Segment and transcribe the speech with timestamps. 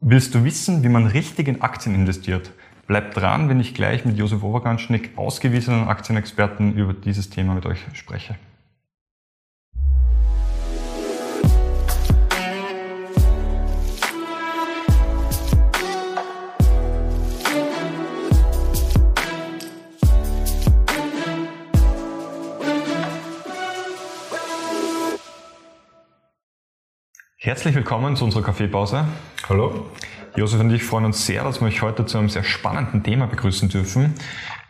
[0.00, 2.52] Willst du wissen, wie man richtig in Aktien investiert?
[2.86, 7.80] Bleib dran, wenn ich gleich mit Josef Oberganschnick, ausgewiesenen Aktienexperten, über dieses Thema mit euch
[7.94, 8.36] spreche.
[27.48, 29.06] Herzlich willkommen zu unserer Kaffeepause.
[29.48, 29.86] Hallo.
[30.36, 33.26] Josef und ich freuen uns sehr, dass wir euch heute zu einem sehr spannenden Thema
[33.26, 34.12] begrüßen dürfen.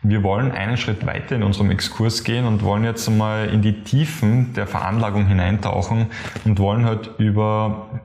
[0.01, 3.83] Wir wollen einen Schritt weiter in unserem Exkurs gehen und wollen jetzt einmal in die
[3.83, 6.07] Tiefen der Veranlagung hineintauchen
[6.45, 7.99] und wollen halt über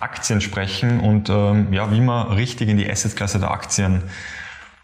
[0.00, 4.02] Aktien sprechen und ähm, ja, wie man richtig in die Assetklasse der Aktien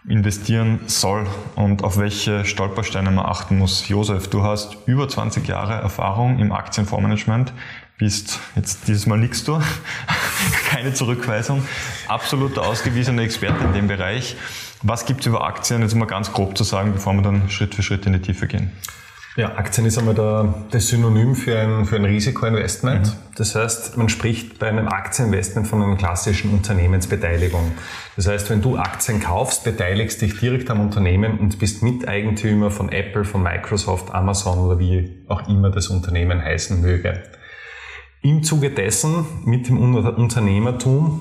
[0.09, 3.89] investieren soll und auf welche Stolpersteine man achten muss.
[3.89, 7.53] Josef, du hast über 20 Jahre Erfahrung im Aktienfondsmanagement
[7.99, 9.61] bist, jetzt dieses Mal nichts du,
[10.71, 11.67] keine Zurückweisung,
[12.09, 14.37] absolut ausgewiesener Experte in dem Bereich.
[14.83, 17.75] Was gibt es über Aktien, jetzt mal ganz grob zu sagen, bevor wir dann Schritt
[17.75, 18.73] für Schritt in die Tiefe gehen?
[19.37, 23.07] Ja, Aktien ist einmal der, das Synonym für ein, für ein Risikoinvestment.
[23.07, 23.13] Mhm.
[23.37, 27.73] Das heißt, man spricht bei einem Aktieninvestment von einer klassischen Unternehmensbeteiligung.
[28.17, 32.91] Das heißt, wenn du Aktien kaufst, beteiligst dich direkt am Unternehmen und bist Miteigentümer von
[32.91, 37.23] Apple, von Microsoft, Amazon oder wie auch immer das Unternehmen heißen möge.
[38.27, 41.21] Im Zuge dessen mit dem Unternehmertum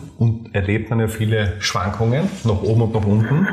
[0.53, 3.47] erlebt man ja viele Schwankungen nach oben und nach unten.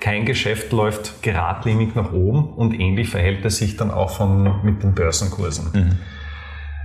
[0.00, 4.82] Kein Geschäft läuft geradlinig nach oben und ähnlich verhält es sich dann auch von, mit
[4.82, 5.66] den Börsenkursen.
[5.74, 5.98] Mhm.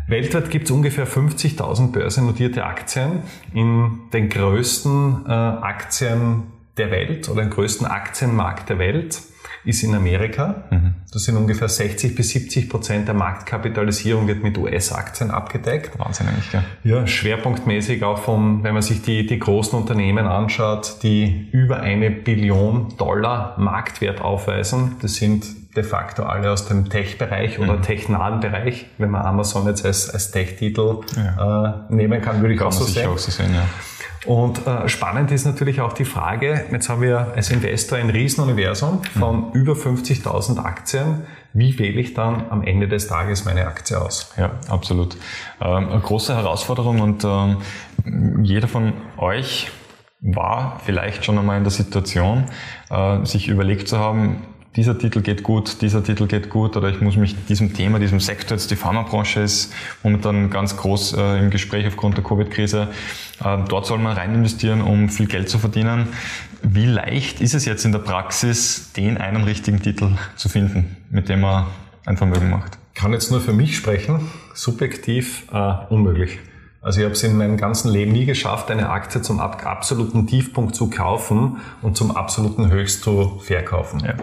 [0.10, 3.22] Weltweit gibt es ungefähr 50.000 börsennotierte Aktien
[3.54, 6.44] in den größten äh, Aktien
[6.76, 9.22] der Welt oder den größten Aktienmarkt der Welt
[9.64, 10.66] ist in Amerika.
[10.72, 10.95] Mhm.
[11.12, 15.98] Das sind ungefähr 60 bis 70 Prozent der Marktkapitalisierung wird mit US-Aktien abgedeckt.
[15.98, 16.64] Wahnsinn eigentlich, gell?
[16.84, 22.12] Ja, schwerpunktmäßig auch von, wenn man sich die, die großen Unternehmen anschaut, die über eine
[22.12, 24.98] Billion Dollar Marktwert aufweisen.
[25.02, 27.82] Das sind de facto alle aus dem Tech-Bereich oder mhm.
[27.82, 28.86] technahen Bereich.
[28.98, 31.86] Wenn man Amazon jetzt als, als Tech-Titel ja.
[31.90, 33.08] äh, nehmen kann, würde ich kann auch so sehen.
[33.08, 33.66] Auch so sehen ja.
[34.26, 39.04] Und äh, spannend ist natürlich auch die Frage, jetzt haben wir als Investor ein Riesenuniversum
[39.04, 39.52] von mhm.
[39.54, 41.24] über 50.000 Aktien.
[41.54, 44.34] Wie wähle ich dann am Ende des Tages meine Aktie aus?
[44.38, 45.16] Ja, absolut.
[45.62, 49.72] Ähm, eine große Herausforderung und ähm, jeder von euch
[50.22, 52.46] war vielleicht schon einmal in der Situation,
[52.90, 54.42] äh, sich überlegt zu haben,
[54.76, 58.20] dieser Titel geht gut, dieser Titel geht gut oder ich muss mich diesem Thema, diesem
[58.20, 62.90] Sektor, jetzt die Pharmabranche ist momentan ganz groß äh, im Gespräch aufgrund der Covid-Krise,
[63.44, 66.10] äh, dort soll man rein investieren, um viel Geld zu verdienen.
[66.62, 71.30] Wie leicht ist es jetzt in der Praxis, den einen richtigen Titel zu finden, mit
[71.30, 71.66] dem man
[72.06, 72.78] ein Vermögen macht?
[72.94, 76.40] Ich kann jetzt nur für mich sprechen, subjektiv äh, unmöglich.
[76.82, 80.76] Also ich habe es in meinem ganzen Leben nie geschafft, eine Aktie zum absoluten Tiefpunkt
[80.76, 84.02] zu kaufen und zum absoluten Höchst zu verkaufen.
[84.06, 84.14] Ja.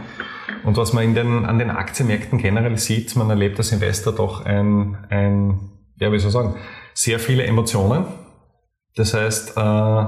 [0.65, 4.45] Und was man in den, an den Aktienmärkten generell sieht, man erlebt als Investor doch
[4.45, 6.57] ein, ein ja, wie soll ich sagen,
[6.95, 8.05] sehr viele Emotionen.
[8.97, 10.05] Das heißt, äh,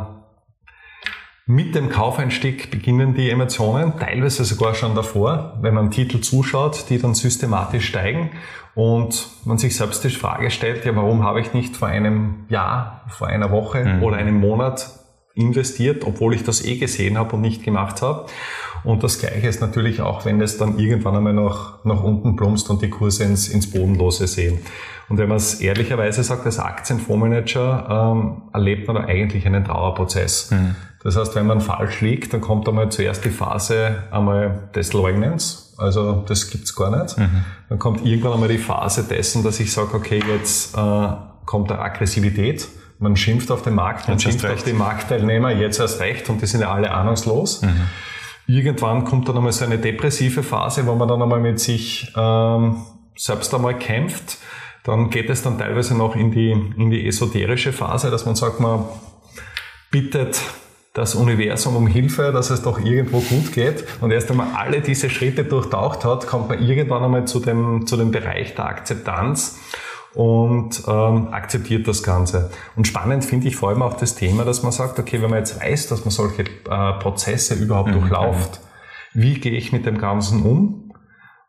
[1.47, 6.99] mit dem Kaufeinstieg beginnen die Emotionen, teilweise sogar schon davor, wenn man Titel zuschaut, die
[6.99, 8.31] dann systematisch steigen
[8.75, 13.03] und man sich selbst die Frage stellt, ja, warum habe ich nicht vor einem Jahr,
[13.09, 14.03] vor einer Woche mhm.
[14.03, 14.89] oder einem Monat
[15.35, 18.27] investiert, obwohl ich das eh gesehen habe und nicht gemacht habe.
[18.85, 22.69] Und das Gleiche ist natürlich auch, wenn es dann irgendwann einmal nach, nach unten plumpst
[22.69, 24.59] und die Kurse ins, ins Bodenlose sehen.
[25.09, 30.51] Und wenn man es ehrlicherweise sagt, als Aktienfondsmanager ähm, erlebt man da eigentlich einen Trauerprozess.
[30.51, 30.77] Mhm.
[31.03, 35.75] Das heißt, wenn man falsch liegt, dann kommt einmal zuerst die Phase einmal des Leugnens.
[35.77, 37.19] Also das gibt's gar nicht.
[37.19, 37.45] Mhm.
[37.69, 41.09] Dann kommt irgendwann einmal die Phase dessen, dass ich sage, okay, jetzt äh,
[41.45, 42.69] kommt da Aggressivität
[43.01, 46.47] man schimpft auf den Markt, man schimpft auf die Marktteilnehmer, jetzt erst recht und die
[46.47, 47.63] sind ja alle ahnungslos.
[47.63, 47.89] Mhm.
[48.47, 52.83] Irgendwann kommt dann einmal so eine depressive Phase, wo man dann einmal mit sich ähm,
[53.17, 54.39] selbst einmal kämpft.
[54.83, 58.61] Dann geht es dann teilweise noch in die, in die esoterische Phase, dass man sagt,
[58.61, 58.85] man
[59.91, 60.41] bittet
[60.93, 63.85] das Universum um Hilfe, dass es doch irgendwo gut geht.
[64.01, 67.97] Und erst einmal alle diese Schritte durchtaucht hat, kommt man irgendwann einmal zu dem, zu
[67.97, 69.59] dem Bereich der Akzeptanz
[70.15, 72.51] und ähm, akzeptiert das Ganze.
[72.77, 75.41] Und spannend finde ich vor allem auch das Thema, dass man sagt, okay, wenn man
[75.41, 78.01] jetzt weiß, dass man solche äh, Prozesse überhaupt mhm.
[78.01, 78.61] durchläuft,
[79.13, 80.84] wie gehe ich mit dem Ganzen um?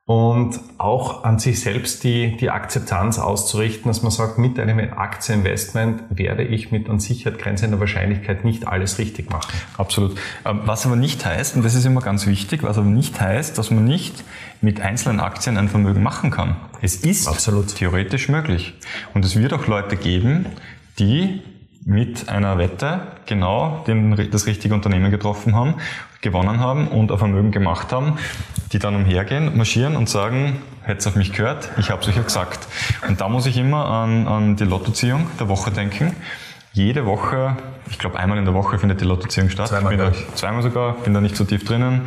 [0.07, 6.03] Und auch an sich selbst die, die Akzeptanz auszurichten, dass man sagt, mit einem Aktieninvestment
[6.11, 9.51] werde ich mit an Sicherheit grenzender Wahrscheinlichkeit nicht alles richtig machen.
[9.79, 10.15] Absolut.
[10.45, 13.57] Ähm, was aber nicht heißt, und das ist immer ganz wichtig, was aber nicht heißt,
[13.57, 14.23] dass man nicht
[14.61, 16.57] mit einzelnen Aktien ein Vermögen machen kann.
[16.83, 17.73] Es ist Absolut.
[17.75, 18.75] theoretisch möglich.
[19.15, 20.45] Und es wird auch Leute geben,
[20.99, 21.41] die
[21.83, 25.75] mit einer Wette genau den, das richtige Unternehmen getroffen haben,
[26.25, 28.17] gewonnen haben und ein Vermögen gemacht haben,
[28.73, 32.23] die dann umhergehen, marschieren und sagen, hätte auf mich gehört, ich habe es euch ja
[32.23, 32.67] gesagt.
[33.07, 36.15] Und da muss ich immer an, an die Lottoziehung der Woche denken.
[36.73, 37.55] Jede Woche,
[37.89, 39.69] ich glaube einmal in der Woche findet die Lottoziehung statt.
[39.69, 42.01] Zweimal, da, zweimal sogar, bin da nicht so tief drinnen.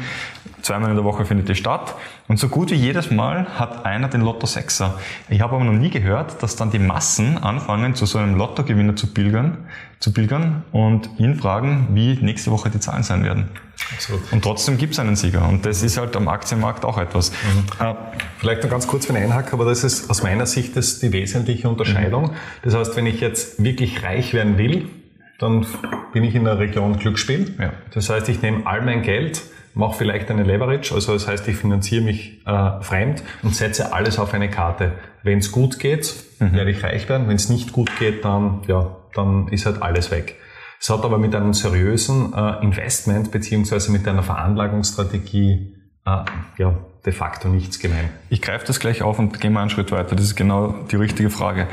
[0.69, 1.95] Zweimal in der Woche findet die statt.
[2.27, 4.99] Und so gut wie jedes Mal hat einer den Lotto Sechser.
[5.31, 8.95] Ich habe aber noch nie gehört, dass dann die Massen anfangen, zu so einem Lottogewinner
[8.95, 9.67] zu pilgern,
[9.99, 13.49] zu pilgern und ihn fragen, wie nächste Woche die Zahlen sein werden.
[13.95, 14.31] Absolut.
[14.31, 15.49] Und trotzdem gibt es einen Sieger.
[15.49, 17.31] Und das ist halt am Aktienmarkt auch etwas.
[17.31, 17.87] Mhm.
[17.87, 17.95] Äh,
[18.37, 21.15] vielleicht noch ganz kurz für einen Einhack, aber das ist aus meiner Sicht das die
[21.15, 22.25] wesentliche Unterscheidung.
[22.25, 22.37] Mhm.
[22.63, 24.91] Das heißt, wenn ich jetzt wirklich reich werden will,
[25.39, 25.67] dann
[26.13, 27.55] bin ich in der Region Glücksspiel.
[27.59, 27.73] Ja.
[27.95, 29.43] Das heißt, ich nehme all mein Geld,
[29.75, 34.19] mache vielleicht eine Leverage, also das heißt, ich finanziere mich äh, fremd und setze alles
[34.19, 34.93] auf eine Karte.
[35.23, 36.53] Wenn es gut geht, mhm.
[36.53, 37.29] werde ich reich werden.
[37.29, 40.37] Wenn es nicht gut geht, dann, ja, dann ist halt alles weg.
[40.81, 45.75] Es hat aber mit einem seriösen äh, Investment beziehungsweise mit einer Veranlagungsstrategie
[46.05, 46.25] äh,
[46.57, 46.75] ja,
[47.05, 48.11] de facto nichts gemein.
[48.29, 50.15] Ich greife das gleich auf und gehe mal einen Schritt weiter.
[50.15, 51.69] Das ist genau die richtige Frage.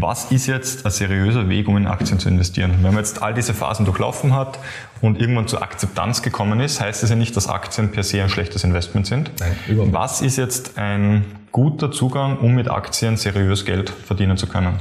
[0.00, 2.72] Was ist jetzt ein seriöser Weg, um in Aktien zu investieren?
[2.82, 4.58] Wenn man jetzt all diese Phasen durchlaufen hat
[5.00, 8.28] und irgendwann zur Akzeptanz gekommen ist, heißt das ja nicht, dass Aktien per se ein
[8.28, 9.32] schlechtes Investment sind.
[9.40, 9.92] Nein, überhaupt.
[9.92, 14.74] Was ist jetzt ein guter Zugang, um mit Aktien seriös Geld verdienen zu können?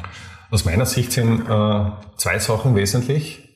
[0.52, 1.86] Aus meiner Sicht sind äh,
[2.18, 3.50] zwei Sachen wesentlich.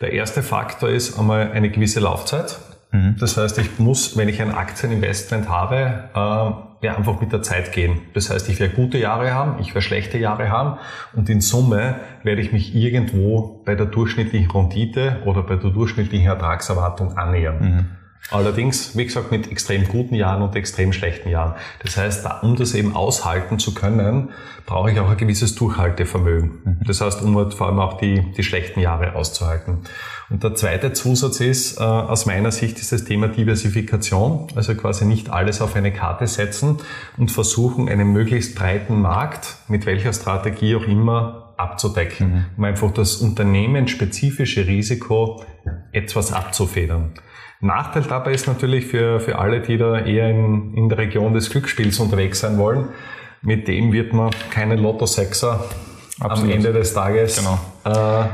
[0.00, 2.58] Der erste Faktor ist einmal eine gewisse Laufzeit.
[2.92, 3.16] Mhm.
[3.18, 7.72] Das heißt, ich muss, wenn ich ein Aktieninvestment habe, äh, ja, einfach mit der Zeit
[7.72, 8.00] gehen.
[8.14, 10.78] Das heißt, ich werde gute Jahre haben, ich werde schlechte Jahre haben
[11.14, 16.26] und in Summe werde ich mich irgendwo bei der durchschnittlichen Rendite oder bei der durchschnittlichen
[16.26, 17.58] Ertragserwartung annähern.
[17.60, 17.86] Mhm.
[18.30, 21.54] Allerdings, wie gesagt, mit extrem guten Jahren und extrem schlechten Jahren.
[21.82, 24.30] Das heißt, um das eben aushalten zu können,
[24.66, 26.50] brauche ich auch ein gewisses Durchhaltevermögen.
[26.64, 26.76] Mhm.
[26.86, 29.78] Das heißt, um halt vor allem auch die, die schlechten Jahre auszuhalten.
[30.28, 34.46] Und der zweite Zusatz ist, äh, aus meiner Sicht, ist das Thema Diversifikation.
[34.54, 36.78] Also quasi nicht alles auf eine Karte setzen
[37.16, 42.44] und versuchen, einen möglichst breiten Markt, mit welcher Strategie auch immer, abzudecken, mhm.
[42.56, 45.44] um einfach das unternehmensspezifische Risiko
[45.92, 47.12] etwas abzufedern.
[47.60, 51.50] Nachteil dabei ist natürlich für, für alle, die da eher in, in der Region des
[51.50, 52.88] Glücksspiels unterwegs sein wollen,
[53.42, 55.64] mit dem wird man keine Lotto-Sechser
[56.20, 57.58] am Ende des Tages genau.
[57.84, 58.28] äh,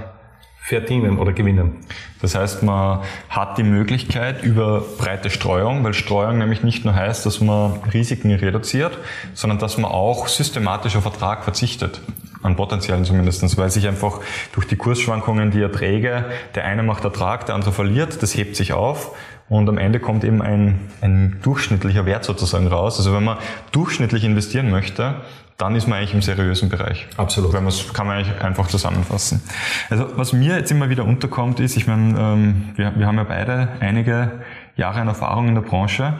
[0.62, 1.76] verdienen oder gewinnen.
[2.20, 7.26] Das heißt, man hat die Möglichkeit über breite Streuung, weil Streuung nämlich nicht nur heißt,
[7.26, 8.98] dass man Risiken reduziert,
[9.34, 12.00] sondern dass man auch systematisch auf Ertrag verzichtet
[12.42, 14.20] an potenziellen zumindestens, weil sich einfach
[14.52, 18.72] durch die Kursschwankungen die Erträge, der eine macht Ertrag, der andere verliert, das hebt sich
[18.72, 19.16] auf
[19.48, 22.98] und am Ende kommt eben ein, ein durchschnittlicher Wert sozusagen raus.
[22.98, 23.38] Also wenn man
[23.72, 25.22] durchschnittlich investieren möchte,
[25.56, 27.06] dann ist man eigentlich im seriösen Bereich.
[27.16, 27.52] Absolut.
[27.52, 29.42] Weil man kann man eigentlich einfach zusammenfassen.
[29.88, 33.24] Also was mir jetzt immer wieder unterkommt ist, ich meine, ähm, wir, wir haben ja
[33.24, 34.32] beide einige
[34.76, 36.14] Jahre an Erfahrung in der Branche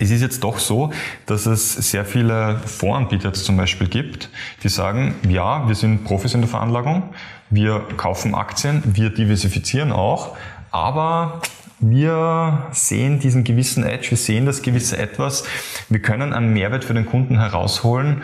[0.00, 0.92] es ist jetzt doch so,
[1.26, 4.30] dass es sehr viele Voranbieter zum Beispiel gibt,
[4.62, 7.14] die sagen, ja, wir sind Profis in der Veranlagung,
[7.50, 10.36] wir kaufen Aktien, wir diversifizieren auch,
[10.70, 11.42] aber
[11.80, 15.44] wir sehen diesen gewissen Edge, wir sehen das gewisse Etwas,
[15.90, 18.22] wir können einen Mehrwert für den Kunden herausholen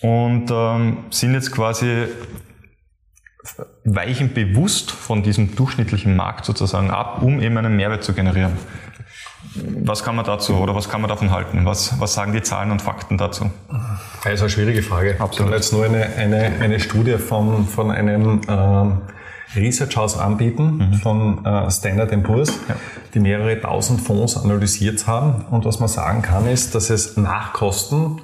[0.00, 2.06] und ähm, sind jetzt quasi
[3.84, 8.52] weichen bewusst von diesem durchschnittlichen Markt sozusagen ab, um eben einen Mehrwert zu generieren.
[9.84, 11.64] Was kann man dazu oder was kann man davon halten?
[11.64, 13.50] Was, was sagen die Zahlen und Fakten dazu?
[14.24, 15.16] Das ist eine schwierige Frage.
[15.18, 15.30] Absolut.
[15.30, 18.98] Ich kann jetzt nur eine, eine, eine Studie von, von einem ähm,
[19.54, 20.94] Research House anbieten, mhm.
[20.94, 22.74] von äh, Standard Poor's, ja.
[23.14, 25.44] die mehrere tausend Fonds analysiert haben.
[25.50, 28.20] Und was man sagen kann, ist, dass es nach Kosten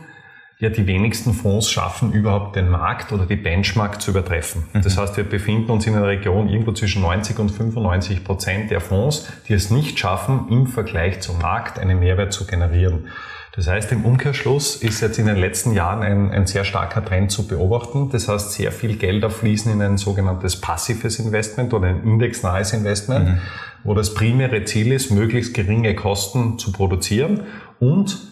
[0.62, 4.62] ja die wenigsten Fonds schaffen, überhaupt den Markt oder die Benchmark zu übertreffen.
[4.72, 4.82] Mhm.
[4.82, 8.80] Das heißt, wir befinden uns in einer Region irgendwo zwischen 90 und 95 Prozent der
[8.80, 13.08] Fonds, die es nicht schaffen, im Vergleich zum Markt einen Mehrwert zu generieren.
[13.56, 17.32] Das heißt, im Umkehrschluss ist jetzt in den letzten Jahren ein, ein sehr starker Trend
[17.32, 18.10] zu beobachten.
[18.10, 23.28] Das heißt, sehr viel Gelder fließen in ein sogenanntes passives Investment oder ein indexnahes Investment,
[23.28, 23.38] mhm.
[23.82, 27.40] wo das primäre Ziel ist, möglichst geringe Kosten zu produzieren
[27.80, 28.31] und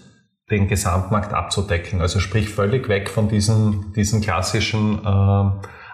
[0.50, 2.00] den Gesamtmarkt abzudecken.
[2.00, 5.50] Also sprich völlig weg von diesen, diesen klassischen äh,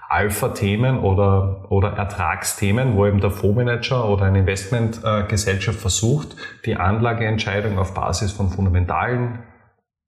[0.09, 7.93] Alpha-Themen oder, oder Ertragsthemen, wo eben der Fondsmanager oder eine Investmentgesellschaft versucht, die Anlageentscheidung auf
[7.95, 9.41] Basis von fundamentalen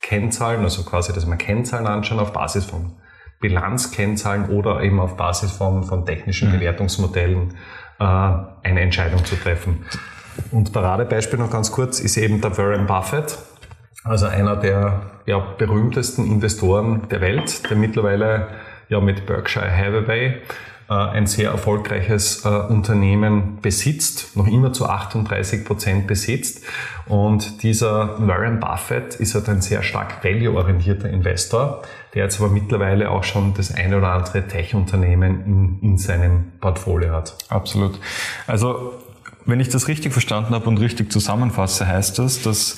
[0.01, 2.93] Kennzahlen, also quasi, dass man Kennzahlen anschauen, auf Basis von
[3.41, 6.53] Bilanzkennzahlen oder eben auf Basis von, von technischen mhm.
[6.55, 7.55] Bewertungsmodellen
[7.99, 9.85] äh, eine Entscheidung zu treffen.
[10.53, 13.39] Und Paradebeispiel noch ganz kurz ist eben der Warren Buffett,
[14.05, 18.49] also einer der ja, berühmtesten Investoren der Welt, der mittlerweile
[18.89, 20.41] ja mit Berkshire Hathaway
[20.89, 26.65] äh, ein sehr erfolgreiches äh, Unternehmen besitzt, noch immer zu 38 Prozent besitzt.
[27.07, 31.83] Und dieser Warren Buffett ist halt ein sehr stark value-orientierter Investor,
[32.15, 35.45] der jetzt aber mittlerweile auch schon das eine oder andere Tech-Unternehmen
[35.83, 37.37] in, in seinem Portfolio hat.
[37.51, 38.01] Absolut.
[38.47, 38.95] Also
[39.45, 42.77] wenn ich das richtig verstanden habe und richtig zusammenfasse, heißt das, dass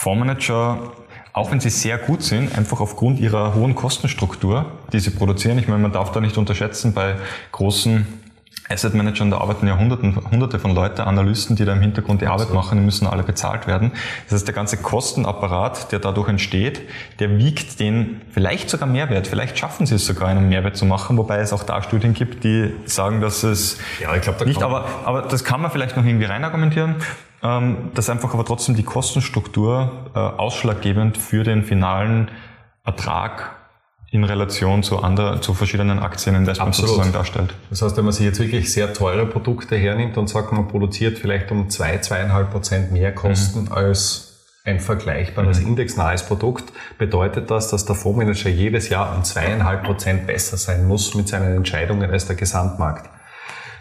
[0.00, 0.92] Fondsmanager
[1.32, 5.58] auch wenn sie sehr gut sind, einfach aufgrund ihrer hohen Kostenstruktur, die sie produzieren.
[5.58, 7.14] Ich meine, man darf da nicht unterschätzen, bei
[7.52, 8.04] großen
[8.68, 12.26] Asset Managern, da arbeiten ja Hunderten, hunderte von Leute, Analysten, die da im Hintergrund die
[12.26, 13.92] Arbeit machen, die müssen alle bezahlt werden.
[14.24, 16.80] Das heißt, der ganze Kostenapparat, der dadurch entsteht,
[17.18, 19.26] der wiegt den vielleicht sogar Mehrwert.
[19.26, 22.44] Vielleicht schaffen sie es sogar, einen Mehrwert zu machen, wobei es auch da Studien gibt,
[22.44, 25.96] die sagen, dass es ja, ich glaub, da nicht, aber, aber das kann man vielleicht
[25.96, 26.96] noch irgendwie rein argumentieren
[27.42, 32.30] dass einfach aber trotzdem die Kostenstruktur äh, ausschlaggebend für den finalen
[32.84, 33.56] Ertrag
[34.10, 37.54] in Relation zu, anderen, zu verschiedenen Aktieninvestments sozusagen darstellt.
[37.70, 41.18] Das heißt, wenn man sich jetzt wirklich sehr teure Produkte hernimmt und sagt, man produziert
[41.18, 43.72] vielleicht um zwei, zweieinhalb Prozent mehr Kosten mhm.
[43.72, 44.26] als
[44.64, 45.68] ein vergleichbares mhm.
[45.68, 51.14] indexnahes Produkt, bedeutet das, dass der Fondsmanager jedes Jahr um zweieinhalb Prozent besser sein muss
[51.14, 53.08] mit seinen Entscheidungen als der Gesamtmarkt.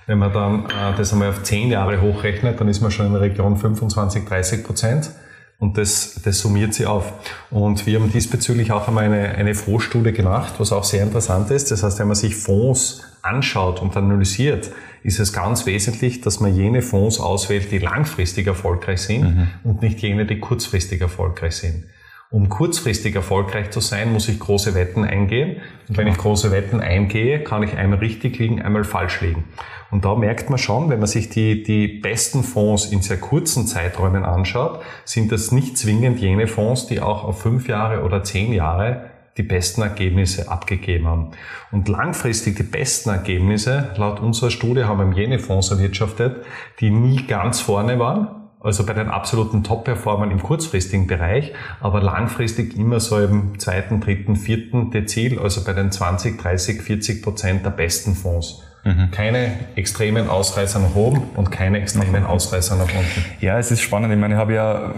[0.10, 3.12] Wenn man dann äh, das einmal auf zehn Jahre hochrechnet, dann ist man schon in
[3.12, 5.12] der Region 25, 30 Prozent.
[5.60, 7.14] Und das, das summiert sie auf.
[7.52, 11.70] Und wir haben diesbezüglich auch einmal eine, eine Fondsstudie gemacht, was auch sehr interessant ist.
[11.70, 14.72] Das heißt, wenn man sich Fonds anschaut und analysiert,
[15.04, 19.48] ist es ganz wesentlich, dass man jene Fonds auswählt, die langfristig erfolgreich sind mhm.
[19.64, 21.84] und nicht jene, die kurzfristig erfolgreich sind.
[22.32, 25.62] Um kurzfristig erfolgreich zu sein, muss ich große Wetten eingehen.
[25.88, 29.46] Und wenn ich große Wetten eingehe, kann ich einmal richtig liegen, einmal falsch liegen.
[29.92, 33.66] Und da merkt man schon, wenn man sich die, die besten Fonds in sehr kurzen
[33.66, 38.54] Zeiträumen anschaut, sind das nicht zwingend jene Fonds, die auch auf fünf Jahre oder zehn
[38.54, 41.32] Jahre die besten Ergebnisse abgegeben haben.
[41.72, 46.44] Und langfristig die besten Ergebnisse, laut unserer Studie, haben jene Fonds erwirtschaftet,
[46.82, 48.28] die nie ganz vorne waren,
[48.60, 54.36] also bei den absoluten Top-Performern im kurzfristigen Bereich, aber langfristig immer so im zweiten, dritten,
[54.36, 58.62] vierten Dezil, also bei den 20, 30, 40 Prozent der besten Fonds.
[58.84, 59.12] Mhm.
[59.12, 63.26] Keine extremen Ausreißer nach oben und keine extremen Ausreißer nach unten.
[63.42, 64.14] Ja, es ist spannend.
[64.14, 64.94] Ich meine, ich habe ja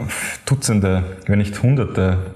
[0.46, 2.36] Dutzende, wenn nicht Hunderte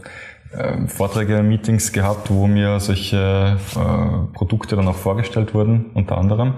[0.52, 6.56] äh, Vorträge, Meetings gehabt, wo mir solche äh, Produkte dann auch vorgestellt wurden, unter anderem.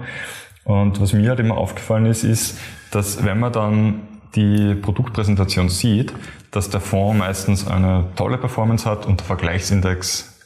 [0.64, 2.58] Und was mir halt immer aufgefallen ist, ist,
[2.90, 4.02] dass wenn man dann
[4.34, 6.12] die Produktpräsentation sieht,
[6.50, 10.38] dass der Fonds meistens eine tolle Performance hat und der Vergleichsindex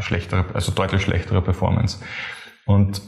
[0.00, 1.98] schlechtere, also deutlich schlechtere Performance.
[2.66, 3.02] Und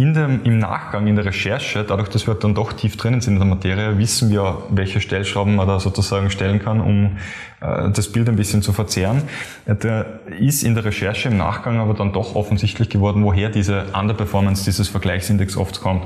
[0.00, 3.34] in dem, im Nachgang, in der Recherche, dadurch, dass wir dann doch tief drinnen sind
[3.34, 7.18] in der Materie, wissen wir, welche Stellschrauben man da sozusagen stellen kann, um
[7.60, 9.22] äh, das Bild ein bisschen zu verzerren.
[9.66, 10.06] Äh, da
[10.38, 14.88] ist in der Recherche im Nachgang aber dann doch offensichtlich geworden, woher diese Underperformance dieses
[14.88, 16.04] Vergleichsindex oft kommt.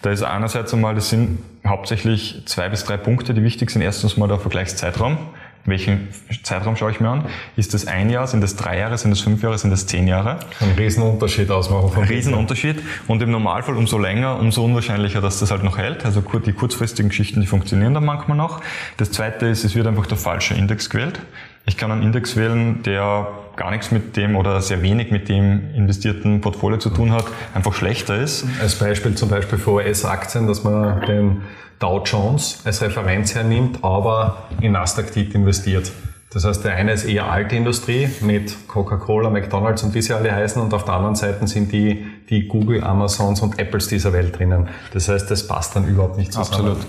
[0.00, 3.82] Da ist einerseits einmal, das sind hauptsächlich zwei bis drei Punkte, die wichtig sind.
[3.82, 5.18] Erstens mal der Vergleichszeitraum
[5.66, 6.08] welchen
[6.42, 7.24] Zeitraum schaue ich mir an?
[7.56, 10.06] Ist das ein Jahr, sind das drei Jahre, sind das fünf Jahre, sind das zehn
[10.06, 10.40] Jahre?
[10.60, 11.90] Ein Riesenunterschied ausmachen.
[11.96, 12.82] Ein Riesenunterschied.
[13.08, 16.04] Und im Normalfall umso länger, umso unwahrscheinlicher, dass das halt noch hält.
[16.04, 18.60] Also die kurzfristigen Geschichten, die funktionieren dann manchmal noch.
[18.98, 21.20] Das zweite ist, es wird einfach der falsche Index gewählt.
[21.66, 25.74] Ich kann einen Index wählen, der gar nichts mit dem oder sehr wenig mit dem
[25.74, 28.44] investierten Portfolio zu tun hat, einfach schlechter ist.
[28.60, 31.42] Als Beispiel zum Beispiel für US-Aktien, dass man den
[31.78, 35.90] Dow Jones als Referenz hernimmt, aber in Nasdaq-Tit investiert.
[36.34, 40.34] Das heißt, der eine ist eher alte Industrie mit Coca-Cola, McDonalds und wie sie alle
[40.34, 44.36] heißen und auf der anderen Seite sind die, die Google, Amazons und Apples dieser Welt
[44.36, 44.68] drinnen.
[44.92, 46.72] Das heißt, das passt dann überhaupt nicht zusammen.
[46.72, 46.86] Absolut.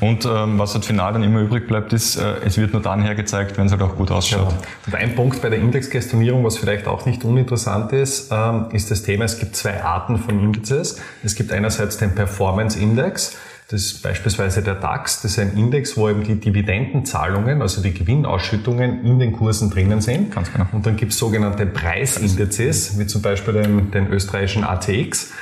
[0.00, 3.00] Und ähm, was halt final dann immer übrig bleibt, ist, äh, es wird nur dann
[3.00, 4.48] hergezeigt, wenn es halt auch gut ausschaut.
[4.48, 4.62] Genau.
[4.86, 9.04] Und ein Punkt bei der Indexgestionierung, was vielleicht auch nicht uninteressant ist, ähm, ist das
[9.04, 11.00] Thema, es gibt zwei Arten von Indizes.
[11.22, 13.36] Es gibt einerseits den Performance Index,
[13.70, 17.92] das ist beispielsweise der DAX, das ist ein Index, wo eben die Dividendenzahlungen, also die
[17.92, 20.34] Gewinnausschüttungen in den Kursen drinnen sind.
[20.34, 20.64] Ganz genau.
[20.72, 25.32] Und dann gibt es sogenannte Preisindizes, wie zum Beispiel den, den österreichischen ATX,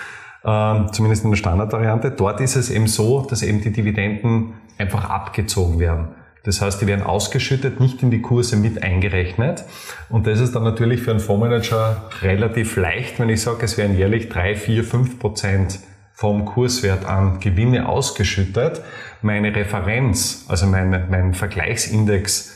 [0.42, 2.10] äh, zumindest in der Standardvariante.
[2.10, 6.08] Dort ist es eben so, dass eben die Dividenden einfach abgezogen werden.
[6.42, 9.64] Das heißt, die werden ausgeschüttet, nicht in die Kurse mit eingerechnet.
[10.08, 13.96] Und das ist dann natürlich für einen Fondsmanager relativ leicht, wenn ich sage, es werden
[13.96, 15.78] jährlich drei, vier, fünf Prozent
[16.16, 18.80] vom Kurswert an Gewinne ausgeschüttet.
[19.20, 22.52] Meine Referenz, also mein, mein Vergleichsindex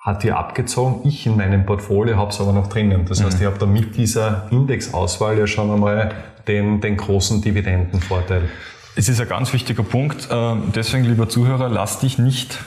[0.00, 1.08] hat hier abgezogen.
[1.08, 3.06] Ich in meinem Portfolio habe es aber noch drinnen.
[3.08, 3.40] Das heißt, mhm.
[3.40, 6.14] ich habe da mit dieser Indexauswahl ja schon einmal
[6.48, 8.48] den, den großen Dividendenvorteil.
[8.96, 10.28] Es ist ein ganz wichtiger Punkt.
[10.30, 12.58] Ähm, deswegen, lieber Zuhörer, lass dich nicht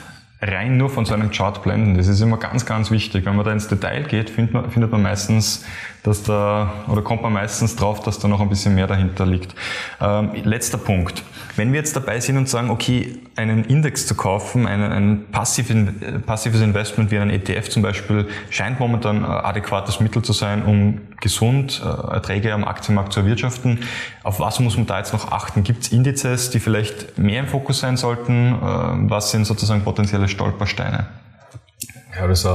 [0.42, 1.96] rein nur von so einem Chart blenden.
[1.96, 3.26] Das ist immer ganz, ganz wichtig.
[3.26, 5.64] Wenn man da ins Detail geht, findet man, findet man meistens,
[6.02, 9.54] dass da, oder kommt man meistens drauf, dass da noch ein bisschen mehr dahinter liegt.
[10.00, 11.22] Ähm, letzter Punkt.
[11.56, 16.22] Wenn wir jetzt dabei sind und sagen, okay, einen Index zu kaufen, ein, ein passiven,
[16.24, 21.00] passives Investment wie einen ETF zum Beispiel, scheint momentan ein adäquates Mittel zu sein, um
[21.20, 23.80] gesund äh, Erträge am Aktienmarkt zu erwirtschaften.
[24.22, 25.62] Auf was muss man da jetzt noch achten?
[25.62, 28.54] Gibt es Indizes, die vielleicht mehr im Fokus sein sollten?
[28.54, 31.08] Äh, was sind sozusagen potenzielle Stolpersteine?
[32.16, 32.46] Ja, das,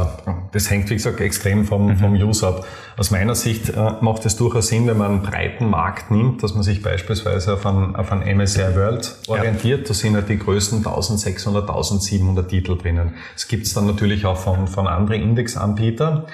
[0.52, 1.98] das hängt, wie gesagt, extrem vom, mhm.
[1.98, 2.68] vom User ab.
[2.98, 6.54] Aus meiner Sicht äh, macht es durchaus Sinn, wenn man einen breiten Markt nimmt, dass
[6.54, 9.82] man sich beispielsweise auf einen, auf einen MSCI World orientiert.
[9.82, 9.88] Ja.
[9.88, 13.16] Da sind halt die größten 1600, 1700 Titel drinnen.
[13.36, 16.26] Es gibt es dann natürlich auch von, von anderen Indexanbietern.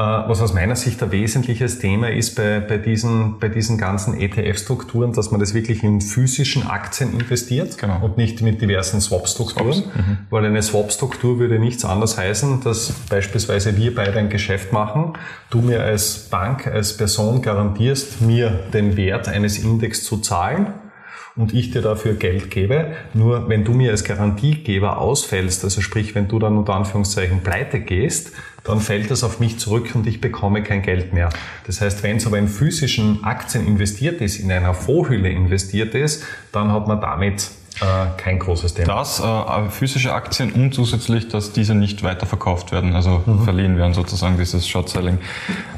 [0.00, 4.18] Äh, was aus meiner Sicht ein wesentliches Thema ist bei, bei, diesen, bei diesen ganzen
[4.18, 8.02] ETF-Strukturen, dass man das wirklich in physischen Aktien investiert genau.
[8.02, 10.18] und nicht mit diversen Swap-Strukturen, mhm.
[10.30, 15.18] weil eine Swap-Struktur würde nichts anderes heißen, dass beispielsweise wir beide ein Geschäft machen,
[15.50, 20.68] du mir als Bank, als Person garantierst, mir den Wert eines Index zu zahlen
[21.36, 22.92] und ich dir dafür Geld gebe.
[23.14, 27.80] Nur wenn du mir als Garantiegeber ausfällst, also sprich, wenn du dann unter Anführungszeichen pleite
[27.80, 28.32] gehst,
[28.64, 31.30] dann fällt das auf mich zurück und ich bekomme kein Geld mehr.
[31.66, 36.24] Das heißt, wenn es aber in physischen Aktien investiert ist, in einer Vorhülle investiert ist,
[36.52, 37.50] dann hat man damit
[38.16, 38.94] kein großes Thema.
[38.94, 43.44] Das, äh, physische Aktien und zusätzlich, dass diese nicht weiterverkauft werden, also mhm.
[43.44, 45.18] verliehen werden sozusagen, dieses Short-Selling.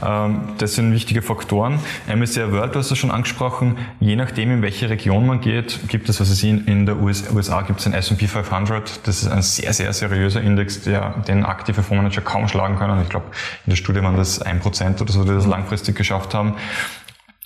[0.04, 1.78] Ähm, das sind wichtige Faktoren.
[2.12, 6.09] MSCI World, du hast es schon angesprochen, je nachdem, in welche Region man geht, gibt
[6.09, 9.06] es, was es in, in der US, USA gibt es den S&P 500.
[9.06, 13.00] Das ist ein sehr, sehr seriöser Index, der den aktive Fondsmanager kaum schlagen können.
[13.02, 13.26] Ich glaube,
[13.66, 16.54] in der Studie waren das ein Prozent oder so, die das langfristig geschafft haben.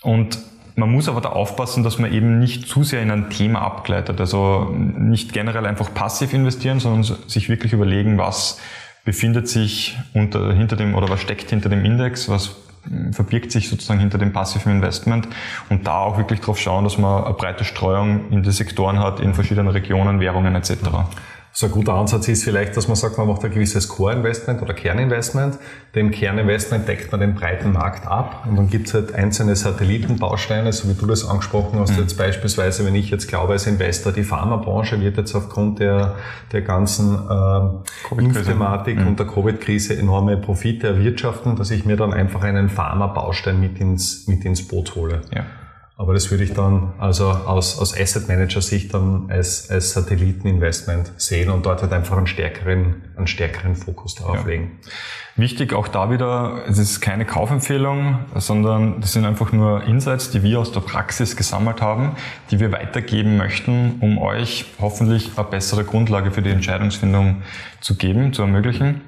[0.01, 0.39] Und
[0.77, 4.19] man muss aber da aufpassen, dass man eben nicht zu sehr in ein Thema abgleitet.
[4.19, 8.61] Also nicht generell einfach passiv investieren, sondern sich wirklich überlegen, was
[9.03, 12.57] befindet sich unter, hinter dem oder was steckt hinter dem Index, was
[13.11, 15.27] verbirgt sich sozusagen hinter dem passiven Investment
[15.69, 19.19] und da auch wirklich darauf schauen, dass man eine breite Streuung in die Sektoren hat,
[19.19, 20.73] in verschiedenen Regionen, Währungen etc.
[21.59, 24.75] So ein guter Ansatz ist vielleicht, dass man sagt, man macht ein gewisses Core-Investment oder
[24.75, 25.57] Kerninvestment.
[25.95, 30.71] Dem Kerninvestment deckt man den breiten Markt ab und dann gibt es halt einzelne Satellitenbausteine,
[30.71, 31.93] so wie du das angesprochen hast.
[31.93, 32.03] Mhm.
[32.03, 36.13] Jetzt beispielsweise, wenn ich jetzt glaube als Investor, die Pharmabranche wird jetzt aufgrund der,
[36.51, 39.07] der ganzen äh, Impfthematik mhm.
[39.07, 44.27] und der Covid-Krise enorme Profite erwirtschaften, dass ich mir dann einfach einen Pharma-Baustein mit ins,
[44.27, 45.21] mit ins Boot hole.
[45.33, 45.43] Ja.
[45.99, 51.11] Aber das würde ich dann also aus, aus Asset Manager Sicht dann als, als Satelliteninvestment
[51.17, 54.45] sehen und dort halt einfach einen stärkeren, einen stärkeren Fokus darauf ja.
[54.45, 54.79] legen.
[55.37, 60.43] Wichtig auch da wieder, es ist keine Kaufempfehlung, sondern das sind einfach nur Insights, die
[60.43, 62.15] wir aus der Praxis gesammelt haben,
[62.51, 67.41] die wir weitergeben möchten, um euch hoffentlich eine bessere Grundlage für die Entscheidungsfindung
[67.81, 69.01] zu geben, zu ermöglichen.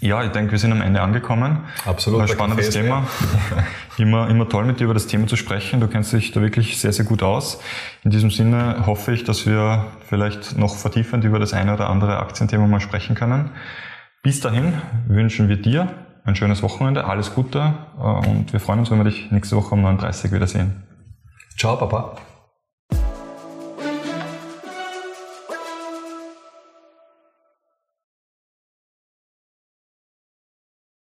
[0.00, 1.60] Ja, ich denke, wir sind am Ende angekommen.
[1.86, 2.22] Absolut.
[2.22, 3.06] Ein spannendes Thema.
[3.98, 5.80] immer, immer toll mit dir über das Thema zu sprechen.
[5.80, 7.60] Du kennst dich da wirklich sehr, sehr gut aus.
[8.02, 12.18] In diesem Sinne hoffe ich, dass wir vielleicht noch vertiefend über das eine oder andere
[12.18, 13.50] Aktienthema mal sprechen können.
[14.22, 14.74] Bis dahin
[15.06, 15.88] wünschen wir dir
[16.24, 19.74] ein schönes Wochenende, alles Gute äh, und wir freuen uns, wenn wir dich nächste Woche
[19.74, 20.82] um 39 wiedersehen.
[21.56, 22.16] Ciao, Papa.